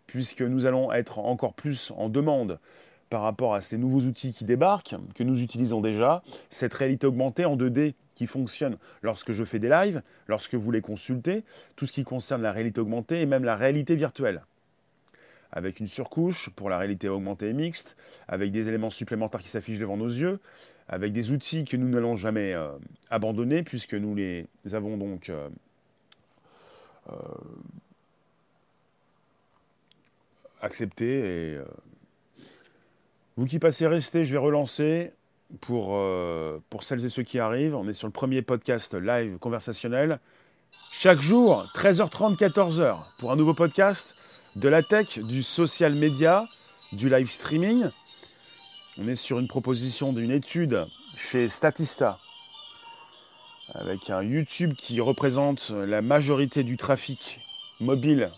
[0.07, 2.61] puisque nous allons être encore plus en demande
[3.11, 7.44] par rapport à ces nouveaux outils qui débarquent, que nous utilisons déjà, cette réalité augmentée
[7.44, 11.44] en 2D qui fonctionne lorsque je fais des lives, lorsque vous les consultez,
[11.75, 14.42] tout ce qui concerne la réalité augmentée et même la réalité virtuelle.
[15.57, 17.97] Avec une surcouche pour la réalité augmentée et mixte,
[18.29, 20.38] avec des éléments supplémentaires qui s'affichent devant nos yeux,
[20.87, 22.69] avec des outils que nous n'allons jamais euh,
[23.11, 25.49] abandonner puisque nous les avons donc euh,
[27.11, 27.16] euh,
[31.01, 31.64] euh,
[33.37, 35.12] vous qui passez, restez, je vais relancer
[35.61, 35.99] pour,
[36.71, 37.75] pour celles et ceux qui arrivent.
[37.75, 40.19] On est sur le premier podcast live conversationnel.
[40.90, 44.14] Chaque jour, 13h30, 14h, pour un nouveau podcast
[44.57, 46.47] de la tech, du social media,
[46.92, 47.85] du live streaming.
[48.99, 52.19] On est sur une proposition d'une étude chez Statista,
[53.75, 57.38] avec un YouTube qui représente la majorité du trafic
[57.81, 58.31] mobile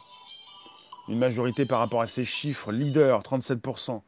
[1.08, 4.02] une majorité par rapport à ces chiffres, leader 37%,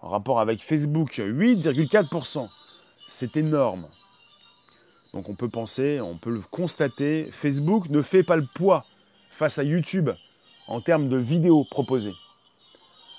[0.00, 2.48] en rapport avec Facebook 8,4%.
[3.08, 3.88] C'est énorme.
[5.14, 8.84] Donc on peut penser, on peut le constater, Facebook ne fait pas le poids
[9.30, 10.10] face à YouTube
[10.68, 12.14] en termes de vidéos proposées.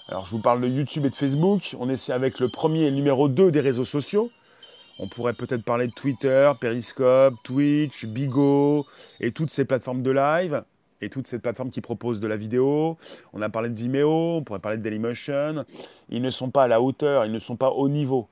[0.07, 2.89] Alors je vous parle de YouTube et de Facebook, on est avec le premier et
[2.89, 4.31] le numéro 2 des réseaux sociaux.
[4.99, 8.85] On pourrait peut-être parler de Twitter, Periscope, Twitch, Bigo
[9.19, 10.63] et toutes ces plateformes de live
[11.01, 12.97] et toutes ces plateformes qui proposent de la vidéo.
[13.33, 15.63] On a parlé de Vimeo, on pourrait parler de Dailymotion.
[16.09, 18.27] Ils ne sont pas à la hauteur, ils ne sont pas au niveau.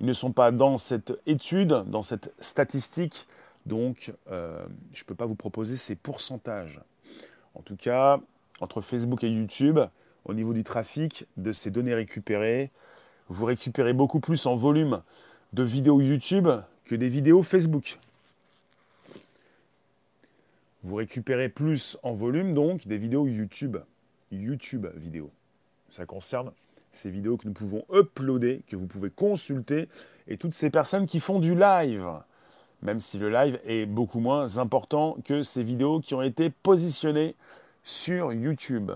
[0.00, 3.26] Ils ne sont pas dans cette étude, dans cette statistique.
[3.64, 6.80] Donc, euh, je ne peux pas vous proposer ces pourcentages.
[7.54, 8.18] En tout cas,
[8.62, 9.80] entre Facebook et YouTube,
[10.24, 12.70] au niveau du trafic, de ces données récupérées,
[13.28, 15.02] vous récupérez beaucoup plus en volume
[15.52, 16.48] de vidéos YouTube
[16.84, 17.98] que des vidéos Facebook.
[20.84, 23.78] Vous récupérez plus en volume donc des vidéos YouTube.
[24.30, 25.30] YouTube vidéo.
[25.88, 26.52] Ça concerne
[26.92, 29.88] ces vidéos que nous pouvons uploader, que vous pouvez consulter,
[30.28, 32.06] et toutes ces personnes qui font du live.
[32.82, 37.36] Même si le live est beaucoup moins important que ces vidéos qui ont été positionnées
[37.84, 38.92] sur YouTube.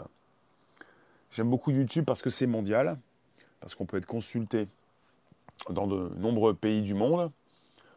[1.30, 2.98] J'aime beaucoup YouTube parce que c'est mondial,
[3.60, 4.68] parce qu'on peut être consulté
[5.70, 7.30] dans de nombreux pays du monde,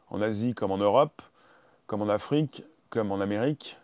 [0.10, 1.21] en Asie comme en Europe,
[1.88, 3.78] comme en Afrique, comme en Amérique.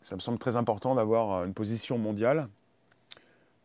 [0.00, 2.48] Ça me semble très important d'avoir une position mondiale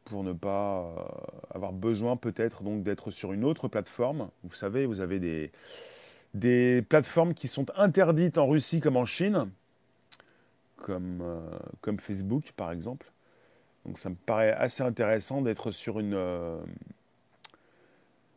[0.06, 1.04] pour ne pas euh,
[1.52, 4.30] avoir besoin peut-être donc d'être sur une autre plateforme.
[4.44, 5.52] Vous savez, vous avez des,
[6.34, 9.50] des plateformes qui sont interdites en Russie comme en Chine,
[10.84, 11.40] comme, euh,
[11.82, 13.12] comme Facebook par exemple.
[13.86, 16.62] Donc ça me paraît assez intéressant d'être sur une, euh,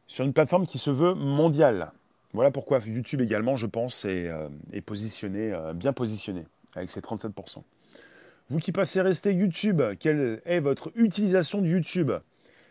[0.07, 1.93] sur une plateforme qui se veut mondiale.
[2.33, 4.31] Voilà pourquoi YouTube également, je pense, est,
[4.73, 7.63] est positionné, bien positionné, avec ses 37%.
[8.49, 12.13] Vous qui passez rester YouTube, quelle est votre utilisation de YouTube?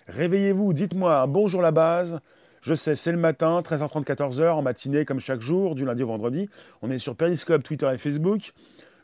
[0.07, 2.19] Réveillez-vous, dites-moi bonjour la base.
[2.65, 6.07] Je sais, c'est le matin, 13h30, 14h, en matinée comme chaque jour, du lundi au
[6.07, 6.49] vendredi.
[6.81, 8.53] On est sur Periscope, Twitter et Facebook.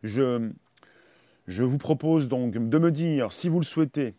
[0.03, 0.51] Je,
[1.47, 4.13] vous propose donc de me dire, si vous le souhaitez,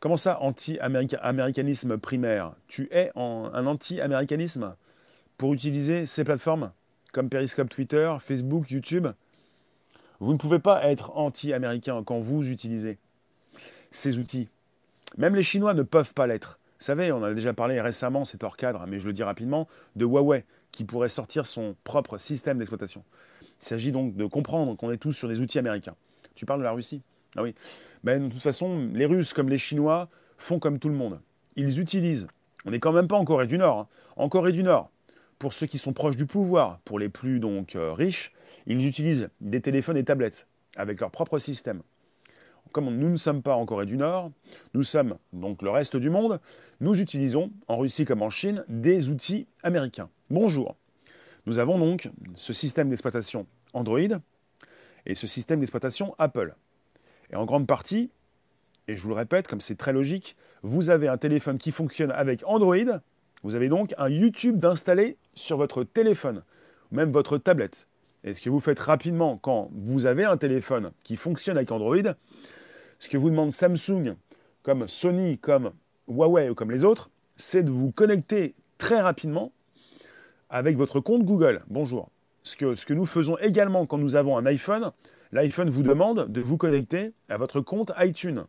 [0.00, 2.54] comment ça, anti-américanisme primaire?
[2.68, 4.74] Tu es en, un anti-américanisme
[5.38, 6.72] pour utiliser ces plateformes
[7.12, 9.08] comme Periscope, Twitter, Facebook, YouTube?
[10.20, 12.98] Vous ne pouvez pas être anti-américain quand vous utilisez
[13.90, 14.48] ces outils.
[15.16, 16.58] Même les Chinois ne peuvent pas l'être.
[16.78, 19.68] Vous savez, on a déjà parlé récemment, c'est hors cadre, mais je le dis rapidement,
[19.96, 23.04] de Huawei, qui pourrait sortir son propre système d'exploitation.
[23.60, 25.94] Il s'agit donc de comprendre qu'on est tous sur des outils américains.
[26.34, 27.02] Tu parles de la Russie
[27.36, 27.54] Ah oui.
[28.04, 31.20] Ben, de toute façon, les Russes comme les Chinois font comme tout le monde.
[31.56, 32.26] Ils utilisent,
[32.64, 33.88] on n'est quand même pas en Corée du Nord, hein.
[34.16, 34.90] en Corée du Nord,
[35.38, 38.32] pour ceux qui sont proches du pouvoir, pour les plus donc euh, riches,
[38.66, 40.46] ils utilisent des téléphones et tablettes
[40.76, 41.82] avec leur propre système.
[42.72, 44.30] Comme nous ne sommes pas en Corée du Nord,
[44.74, 46.40] nous sommes donc le reste du monde,
[46.80, 50.08] nous utilisons, en Russie comme en Chine, des outils américains.
[50.30, 50.76] Bonjour.
[51.46, 54.00] Nous avons donc ce système d'exploitation Android
[55.06, 56.54] et ce système d'exploitation Apple.
[57.30, 58.10] Et en grande partie,
[58.88, 62.10] et je vous le répète, comme c'est très logique, vous avez un téléphone qui fonctionne
[62.10, 63.00] avec Android,
[63.42, 66.42] vous avez donc un YouTube d'installer sur votre téléphone,
[66.90, 67.86] même votre tablette.
[68.24, 72.14] Et ce que vous faites rapidement quand vous avez un téléphone qui fonctionne avec Android,
[72.98, 74.16] ce que vous demande Samsung,
[74.62, 75.72] comme Sony, comme
[76.06, 79.52] Huawei ou comme les autres, c'est de vous connecter très rapidement
[80.50, 81.62] avec votre compte Google.
[81.68, 82.10] Bonjour.
[82.42, 84.92] Ce que, nous faisons également quand nous avons un iPhone,
[85.32, 88.44] l'iPhone vous demande de vous connecter à votre compte iTunes.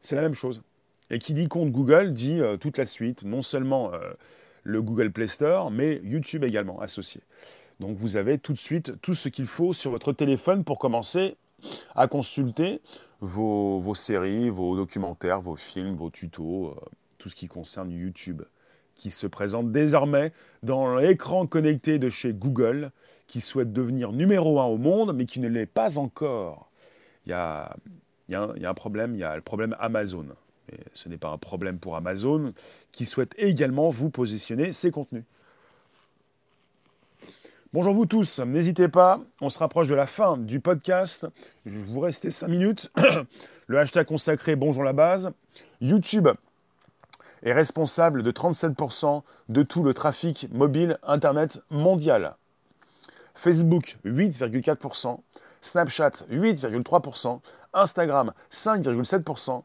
[0.00, 0.62] C'est la même chose.
[1.10, 3.98] Et qui dit compte Google dit euh, toute la suite, non seulement euh,
[4.62, 7.20] le Google Play Store, mais YouTube également associé.
[7.80, 11.36] Donc vous avez tout de suite tout ce qu'il faut sur votre téléphone pour commencer
[11.94, 12.80] à consulter
[13.20, 16.80] vos, séries, vos documentaires, vos films, vos tutos, euh,
[17.18, 18.42] tout ce qui concerne YouTube,
[19.02, 22.92] qui se présente désormais dans l'écran connecté de chez Google,
[23.26, 26.70] qui souhaite devenir numéro un au monde, mais qui ne l'est pas encore.
[27.26, 27.74] Il y a,
[28.32, 30.26] un problème, il y a le problème Amazon
[30.94, 32.54] ce n'est pas un problème pour Amazon,
[32.92, 35.24] qui souhaite également vous positionner ses contenus.
[37.72, 41.26] Bonjour vous tous, n'hésitez pas, on se rapproche de la fin du podcast.
[41.66, 42.92] Je vous restez 5 minutes.
[43.66, 45.32] Le hashtag consacré Bonjour la base.
[45.80, 46.28] YouTube
[47.42, 52.36] est responsable de 37% de tout le trafic mobile Internet mondial.
[53.34, 55.18] Facebook 8,4%,
[55.60, 57.40] Snapchat 8,3%,
[57.72, 59.62] Instagram 5,7%,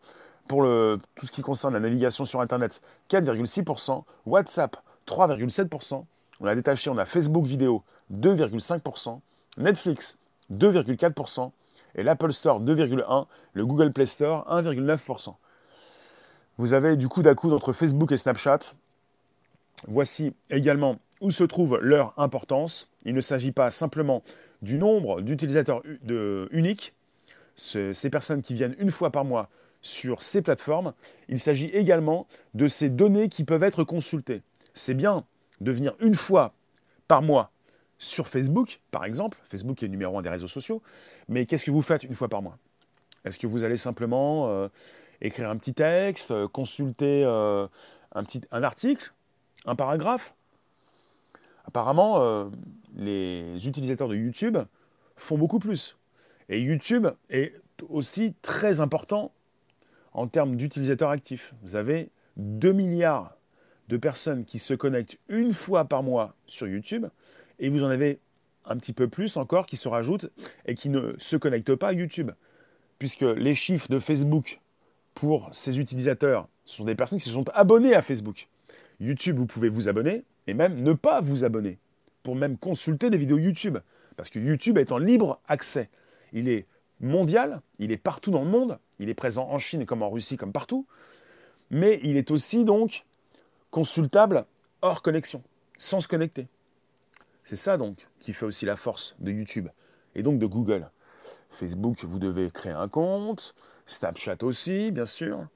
[0.48, 4.04] pour le, tout ce qui concerne la navigation sur Internet, 4,6%.
[4.26, 6.06] WhatsApp, 3,7%.
[6.40, 9.20] On a détaché, on a Facebook vidéo, 2,5%.
[9.58, 10.18] Netflix,
[10.54, 11.52] 2,4%.
[11.96, 13.28] Et l'Apple Store, 2,1%.
[13.54, 15.36] Le Google Play Store, 1,9%.
[16.58, 18.60] Vous avez du coup d'à coup entre Facebook et Snapchat.
[19.88, 22.90] Voici également où se trouve leur importance.
[23.06, 24.24] Il ne s'agit pas simplement
[24.62, 25.84] du nombre d'utilisateurs
[26.52, 26.96] uniques,
[27.56, 29.50] ces personnes qui viennent une fois par mois
[29.82, 30.94] sur ces plateformes,
[31.30, 34.42] il s'agit également de ces données qui peuvent être consultées.
[34.74, 35.26] C'est bien
[35.62, 36.54] de venir une fois
[37.08, 37.52] par mois
[37.98, 39.38] sur Facebook, par exemple.
[39.46, 40.82] Facebook est numéro un des réseaux sociaux.
[41.30, 42.58] Mais qu'est-ce que vous faites une fois par mois?
[43.26, 44.68] Est-ce que vous allez simplement euh,
[45.22, 47.68] écrire un petit texte, euh, consulter euh,
[48.14, 49.14] un, petit, un article,
[49.66, 50.34] un paragraphe
[51.66, 52.50] Apparemment,
[52.96, 54.58] les utilisateurs de YouTube
[55.18, 55.98] font beaucoup plus.
[56.48, 57.52] Et YouTube est
[57.90, 59.34] aussi très important
[60.14, 61.54] en termes d'utilisateurs actifs.
[61.64, 63.36] Vous avez 2 milliards
[63.88, 67.06] de personnes qui se connectent une fois par mois sur YouTube,
[67.60, 68.20] et vous en avez
[68.66, 70.30] un petit peu plus encore qui se rajoutent
[70.66, 72.32] et qui ne se connectent pas à YouTube.
[73.00, 74.60] Puisque les chiffres de Facebook
[75.18, 78.50] pour ces utilisateurs ce sont des personnes qui se sont abonnées à Facebook.
[79.00, 81.80] YouTube, vous pouvez vous abonner et même ne pas vous abonner
[82.22, 83.80] pour même consulter des vidéos YouTube.
[84.16, 85.90] Parce que YouTube est en libre accès.
[86.34, 86.68] Il est
[87.00, 90.38] mondial, il est partout dans le monde, il est présent en Chine comme en Russie
[90.38, 90.86] comme partout,
[91.72, 93.04] mais il est aussi donc
[93.72, 94.46] consultable
[94.84, 95.42] hors connexion,
[95.78, 96.48] sans se connecter.
[97.44, 99.70] C'est ça donc qui fait aussi la force de YouTube
[100.14, 100.92] et donc de Google.
[101.50, 103.56] Facebook, vous devez créer un compte,
[103.88, 105.48] Snapchat aussi, bien sûr.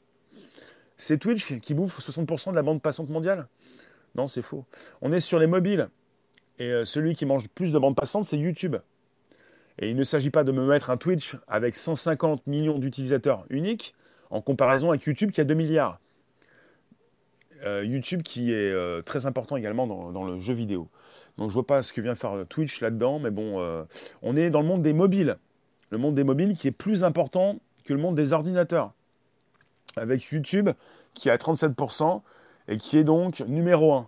[0.98, 3.48] C'est Twitch qui bouffe 60% de la bande passante mondiale
[4.16, 4.66] Non, c'est faux.
[5.02, 5.90] On est sur les mobiles.
[6.60, 8.78] Et euh, celui qui mange plus de bande passante, c'est YouTube.
[9.80, 13.96] Et il ne s'agit pas de me mettre un Twitch avec 150 millions d'utilisateurs uniques
[14.30, 16.00] en comparaison avec YouTube qui a 2 milliards.
[17.64, 20.88] Euh, YouTube qui est euh, très important également dans, le jeu vidéo.
[21.38, 23.86] Donc je vois pas ce que vient faire Twitch là-dedans, mais bon,
[24.22, 25.38] on est dans le monde des mobiles.
[25.90, 28.92] Le monde des mobiles qui est plus important que le monde des ordinateurs.
[29.96, 30.70] Avec YouTube
[31.14, 32.22] qui est à 37%
[32.68, 34.08] et qui est donc numéro 1.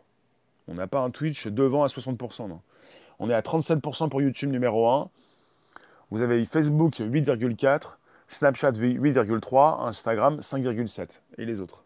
[0.69, 2.47] On n'a pas un Twitch devant à 60%.
[2.47, 2.61] Non.
[3.19, 5.09] On est à 37% pour YouTube numéro 1
[6.13, 7.95] vous avez Facebook 8,4,
[8.27, 11.85] Snapchat 8,3, Instagram 5,7 et les autres.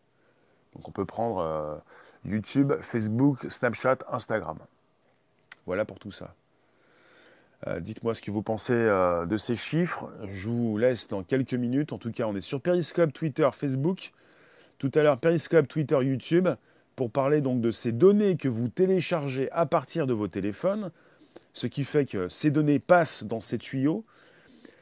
[0.76, 1.78] Donc on peut prendre euh,
[2.26, 4.58] YouTube, Facebook, Snapchat, Instagram.
[5.65, 6.36] Voilà pour tout ça.
[7.65, 10.11] Euh, dites-moi ce que vous pensez euh, de ces chiffres.
[10.29, 11.91] Je vous laisse dans quelques minutes.
[11.91, 14.11] En tout cas, on est sur Periscope, Twitter, Facebook.
[14.77, 16.49] Tout à l'heure, Periscope, Twitter, YouTube,
[16.95, 20.91] pour parler donc de ces données que vous téléchargez à partir de vos téléphones
[21.57, 24.05] ce qui fait que ces données passent dans ces tuyaux,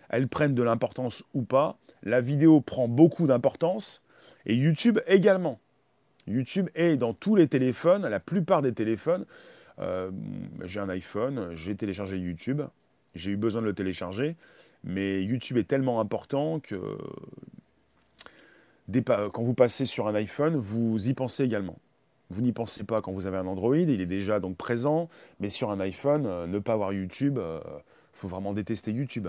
[0.10, 4.04] elles prennent de l'importance ou pas, la vidéo prend beaucoup d'importance,
[4.46, 5.60] et YouTube également.
[6.28, 9.26] YouTube est dans tous les téléphones, la plupart des téléphones.
[9.80, 10.12] Euh,
[10.64, 12.62] j'ai un iPhone, j'ai téléchargé YouTube,
[13.14, 14.36] j'ai eu besoin de le télécharger.
[14.84, 16.78] Mais YouTube est tellement important que
[19.32, 21.80] quand vous passez sur un iPhone, vous y pensez également.
[22.30, 25.10] Vous n'y pensez pas quand vous avez un Android, il est déjà donc présent,
[25.40, 27.60] mais sur un iPhone, euh, ne pas avoir YouTube, il euh,
[28.14, 29.28] faut vraiment détester YouTube.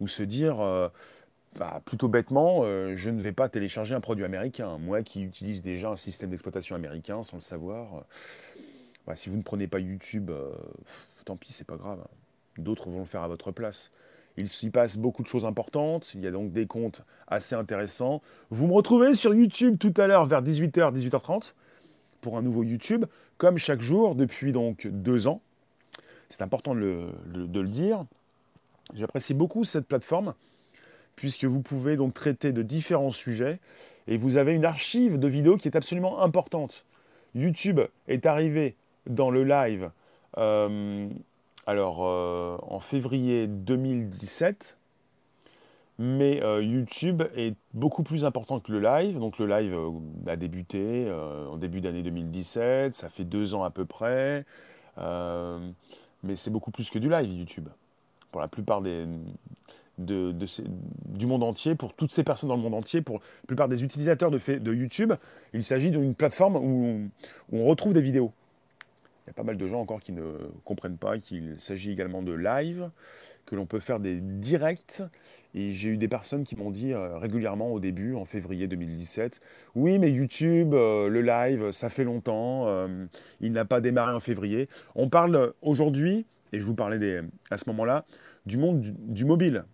[0.00, 0.56] Ou se dire,
[1.56, 2.64] bah, plutôt bêtement,
[2.96, 4.76] je ne vais pas télécharger un produit américain.
[4.78, 8.04] Moi qui utilise déjà un système d'exploitation américain sans le savoir,
[9.06, 10.30] bah, si vous ne prenez pas YouTube,
[11.24, 12.04] tant pis, c'est pas grave.
[12.58, 13.90] D'autres vont le faire à votre place.
[14.36, 16.12] Il s'y passe beaucoup de choses importantes.
[16.14, 18.20] Il y a donc des comptes assez intéressants.
[18.50, 21.52] Vous me retrouvez sur YouTube tout à l'heure vers 18h, 18h30
[22.20, 23.04] pour un nouveau YouTube,
[23.36, 25.40] comme chaque jour depuis donc deux ans.
[26.30, 28.04] C'est important de le, de le dire.
[28.94, 30.34] J'apprécie beaucoup cette plateforme
[31.16, 33.60] puisque vous pouvez donc traiter de différents sujets
[34.08, 36.84] et vous avez une archive de vidéos qui est absolument importante.
[37.36, 38.74] YouTube est arrivé
[39.06, 39.90] dans le live
[40.38, 41.08] euh,
[41.66, 44.76] alors euh, en février 2017,
[45.98, 49.18] mais euh, YouTube est beaucoup plus important que le live.
[49.18, 49.76] Donc le live
[50.26, 51.10] a débuté
[51.50, 54.44] en début d'année 2017, ça fait deux ans à peu près,
[54.98, 57.68] mais c'est beaucoup plus que du live YouTube.
[58.30, 59.06] Pour la plupart des,
[59.96, 63.84] du monde entier, pour toutes ces personnes dans le monde entier, pour la plupart des
[63.84, 65.12] utilisateurs de YouTube,
[65.52, 67.08] il s'agit d'une plateforme où
[67.52, 68.32] on retrouve des vidéos.
[69.24, 70.22] Il y a pas mal de gens encore qui ne
[70.64, 72.90] comprennent pas qu'il s'agit également de live,
[73.46, 75.02] que l'on peut faire des directs.
[75.54, 79.40] Et j'ai eu des personnes qui m'ont dit euh, régulièrement au début, en février 2017,
[79.76, 83.06] oui, mais YouTube, euh, le live, ça fait longtemps, euh,
[83.40, 84.68] il n'a pas démarré en février.
[84.94, 88.04] On parle aujourd'hui, et je vous parlais à ce moment-là,
[88.44, 89.64] du monde du mobile.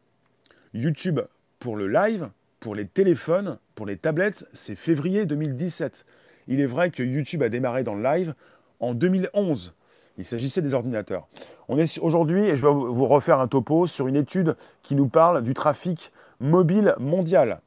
[0.75, 1.21] YouTube
[1.59, 6.07] pour le live, pour les téléphones, pour les tablettes, c'est février 2017.
[6.47, 8.35] Il est vrai que YouTube a démarré dans le live
[8.81, 9.75] en 2011.
[10.19, 11.29] Il s'agissait des ordinateurs.
[11.69, 15.09] On est aujourd'hui, et je vais vous refaire un topo sur une étude qui nous
[15.09, 17.61] parle du trafic mobile mondial.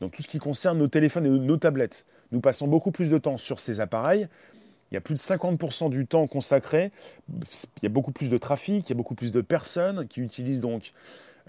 [0.00, 2.06] Donc tout ce qui concerne nos téléphones et nos tablettes.
[2.32, 4.26] Nous passons beaucoup plus de temps sur ces appareils.
[4.90, 6.90] Il y a plus de 50% du temps consacré.
[7.30, 10.20] Il y a beaucoup plus de trafic, il y a beaucoup plus de personnes qui
[10.20, 10.92] utilisent donc,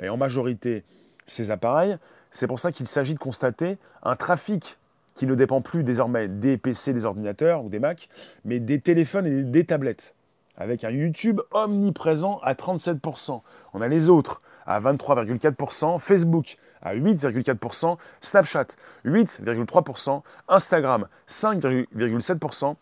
[0.02, 0.84] et en majorité,
[1.26, 1.98] ces appareils.
[2.32, 4.78] C'est pour ça qu'il s'agit de constater un trafic
[5.16, 8.10] qui ne dépend plus désormais des PC, des ordinateurs ou des Macs,
[8.46, 10.16] mais des téléphones et des tablettes,
[10.58, 13.42] avec un YouTube omniprésent à 37%.
[13.74, 18.68] On a les autres à 23,4%, Facebook à 8,4%, Snapchat
[19.06, 22.76] 8,3%, Instagram 5,7%,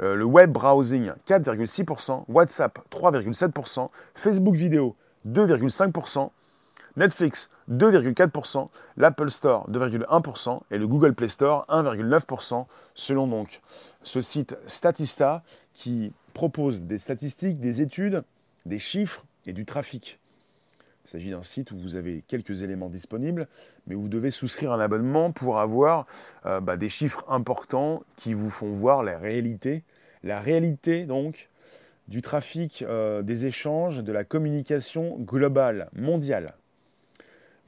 [0.00, 4.96] euh, le web browsing 4,6%, WhatsApp 3,7%, Facebook vidéo
[5.28, 6.30] 2,5%,
[6.96, 13.60] Netflix 2,4%, l'Apple Store 2,1% et le Google Play Store 1,9% selon donc
[14.02, 15.42] ce site Statista
[15.74, 18.24] qui propose des statistiques, des études,
[18.66, 20.18] des chiffres et du trafic.
[21.04, 23.48] Il s'agit d'un site où vous avez quelques éléments disponibles,
[23.86, 26.06] mais vous devez souscrire un abonnement pour avoir
[26.46, 29.82] euh, bah, des chiffres importants qui vous font voir la réalité.
[30.22, 31.48] La réalité donc
[32.06, 36.54] du trafic, euh, des échanges, de la communication globale, mondiale.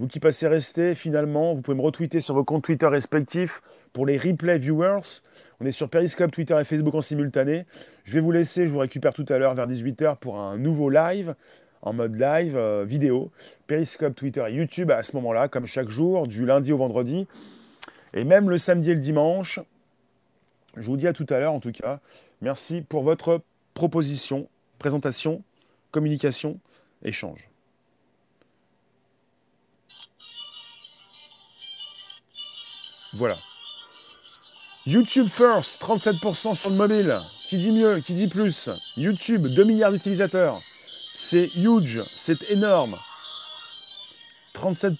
[0.00, 4.07] Vous qui passez rester, finalement, vous pouvez me retweeter sur vos comptes Twitter respectifs pour
[4.07, 5.22] les replay viewers.
[5.61, 7.64] On est sur Periscope, Twitter et Facebook en simultané.
[8.04, 10.90] Je vais vous laisser, je vous récupère tout à l'heure vers 18h pour un nouveau
[10.90, 11.35] live
[11.83, 13.30] en mode live euh, vidéo.
[13.68, 17.28] Periscope, Twitter et YouTube à ce moment-là, comme chaque jour, du lundi au vendredi.
[18.14, 19.61] Et même le samedi et le dimanche.
[20.76, 22.00] Je vous dis à tout à l'heure en tout cas.
[22.40, 23.42] Merci pour votre
[23.74, 25.42] proposition, présentation,
[25.92, 26.59] communication,
[27.04, 27.53] échange.
[33.14, 33.37] Voilà.
[34.87, 37.18] YouTube First, 37% sur le mobile.
[37.48, 40.61] Qui dit mieux Qui dit plus YouTube, 2 milliards d'utilisateurs.
[41.14, 42.97] C'est huge, c'est énorme.
[44.55, 44.99] 37%.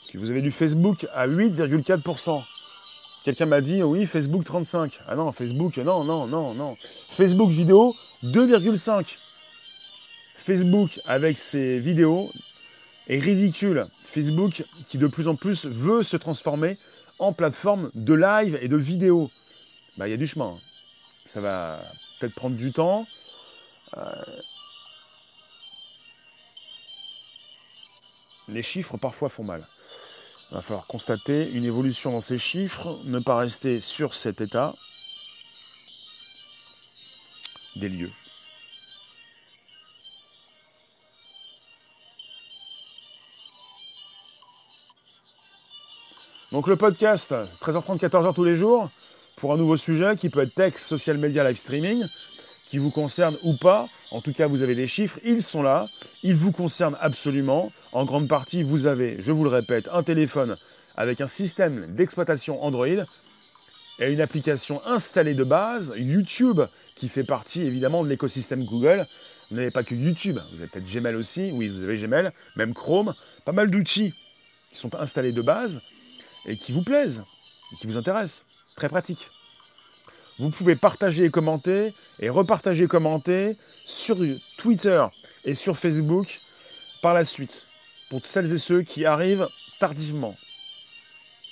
[0.00, 2.42] Parce que vous avez du Facebook à 8,4%.
[3.24, 4.92] Quelqu'un m'a dit, oui, Facebook 35.
[5.06, 6.76] Ah non, Facebook, non, non, non, non.
[7.16, 7.94] Facebook vidéo,
[8.24, 9.18] 2,5.
[10.36, 12.30] Facebook avec ses vidéos
[13.10, 13.86] est ridicule.
[14.04, 16.78] Facebook qui de plus en plus veut se transformer
[17.18, 19.30] en plateforme de live et de vidéo.
[19.98, 20.56] Bah, il y a du chemin.
[21.26, 21.78] Ça va
[22.18, 23.06] peut-être prendre du temps.
[23.96, 24.24] Euh,
[28.48, 29.66] les chiffres parfois font mal.
[30.50, 34.72] Il va falloir constater une évolution dans ces chiffres, ne pas rester sur cet état
[37.76, 38.10] des lieux.
[46.60, 48.90] Donc le podcast, 13h30, 14h tous les jours,
[49.38, 52.04] pour un nouveau sujet qui peut être tech, social media, live streaming,
[52.66, 53.88] qui vous concernent ou pas.
[54.10, 55.88] En tout cas, vous avez des chiffres, ils sont là,
[56.22, 57.72] ils vous concernent absolument.
[57.92, 60.58] En grande partie, vous avez, je vous le répète, un téléphone
[60.98, 66.60] avec un système d'exploitation Android et une application installée de base, YouTube,
[66.94, 69.06] qui fait partie évidemment de l'écosystème Google.
[69.50, 72.74] Vous n'avez pas que YouTube, vous avez peut-être Gmail aussi, oui, vous avez Gmail, même
[72.74, 73.14] Chrome,
[73.46, 74.12] pas mal d'outils
[74.70, 75.80] qui sont installés de base
[76.46, 77.22] et qui vous plaisent,
[77.72, 78.44] et qui vous intéressent.
[78.76, 79.28] Très pratique.
[80.38, 84.16] Vous pouvez partager et commenter et repartager et commenter sur
[84.56, 85.04] Twitter
[85.44, 86.40] et sur Facebook
[87.02, 87.66] par la suite,
[88.08, 90.34] pour celles et ceux qui arrivent tardivement.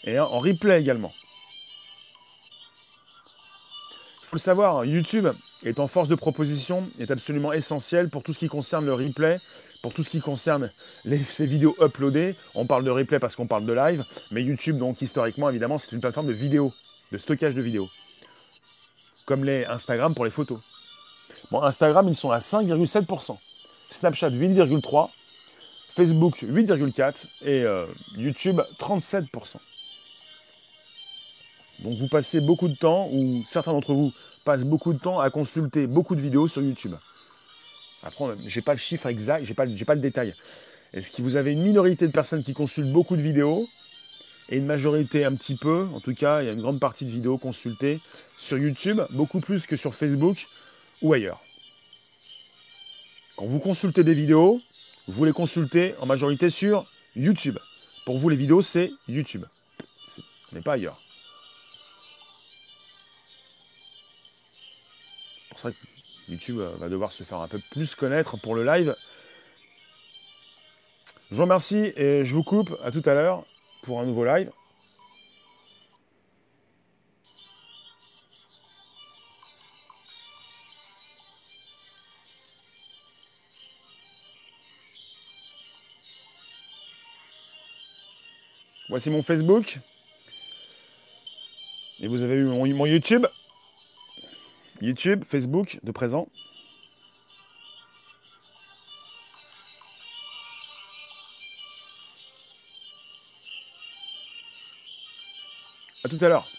[0.05, 1.13] Et en replay également.
[4.23, 5.29] Il faut le savoir, YouTube
[5.65, 9.39] est en force de proposition, est absolument essentiel pour tout ce qui concerne le replay,
[9.83, 10.71] pour tout ce qui concerne
[11.29, 12.35] ces vidéos uploadées.
[12.55, 15.93] On parle de replay parce qu'on parle de live, mais YouTube, donc historiquement, évidemment, c'est
[15.93, 16.73] une plateforme de vidéo,
[17.13, 17.89] de stockage de vidéos.
[19.27, 20.61] Comme les Instagram pour les photos.
[21.51, 23.37] Bon, Instagram, ils sont à 5,7%.
[23.91, 25.11] Snapchat, 8,3%.
[25.95, 27.27] Facebook, 8,4%.
[27.45, 27.85] Et euh,
[28.17, 29.57] YouTube, 37%.
[31.81, 34.13] Donc vous passez beaucoup de temps, ou certains d'entre vous
[34.49, 36.95] passent beaucoup de temps à consulter beaucoup de vidéos sur YouTube.
[38.03, 40.33] Après, je n'ai pas le chiffre exact, je n'ai pas, pas, le détail.
[40.95, 43.69] Est-ce que vous avez une minorité de personnes qui consultent beaucoup de vidéos?
[44.49, 47.05] Et une majorité un petit peu, en tout cas, il y a une grande partie
[47.05, 48.01] de vidéos consultées
[48.39, 50.39] sur YouTube, beaucoup plus que sur Facebook
[51.03, 51.43] ou ailleurs.
[53.37, 54.63] Quand vous consultez des vidéos,
[55.09, 56.87] vous les consultez en majorité sur
[57.17, 57.59] YouTube.
[58.07, 59.45] Pour vous, les vidéos, c'est YouTube.
[60.55, 60.99] N'est pas ailleurs.
[65.61, 68.65] Pour ça que YouTube euh, va devoir se faire un peu plus connaître pour le
[68.65, 68.95] live.
[71.31, 72.79] Je vous remercie et je vous coupe.
[72.85, 73.45] À tout à l'heure
[73.83, 74.51] pour un nouveau live.
[88.89, 89.81] Voici mon Facebook.
[92.01, 93.27] Et vous avez eu mon YouTube.
[94.81, 96.29] YouTube, Facebook de présent.
[106.05, 106.58] À tout à l'heure.